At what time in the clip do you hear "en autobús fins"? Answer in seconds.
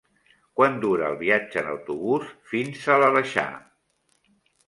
1.61-2.87